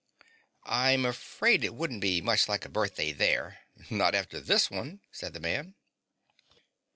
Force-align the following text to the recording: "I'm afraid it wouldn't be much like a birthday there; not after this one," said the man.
"I'm 0.65 1.05
afraid 1.05 1.63
it 1.63 1.75
wouldn't 1.75 2.01
be 2.01 2.21
much 2.21 2.49
like 2.49 2.65
a 2.65 2.69
birthday 2.69 3.11
there; 3.11 3.59
not 3.91 4.15
after 4.15 4.39
this 4.41 4.71
one," 4.71 5.01
said 5.11 5.35
the 5.35 5.39
man. 5.39 5.75